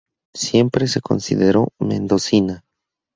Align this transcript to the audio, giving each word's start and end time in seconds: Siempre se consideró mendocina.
Siempre 0.33 0.87
se 0.87 0.99
consideró 0.99 1.67
mendocina. 1.79 2.63